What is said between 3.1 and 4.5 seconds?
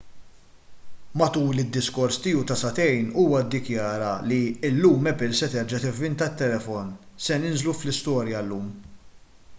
huwa ddikjara li